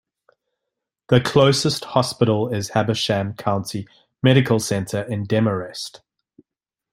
The 1.09 1.21
closest 1.21 1.85
hospital 1.85 2.51
is 2.51 2.69
Habersham 2.69 3.35
County 3.35 3.87
Medical 4.23 4.57
Center 4.59 5.03
in 5.03 5.25
Demorest. 5.27 6.01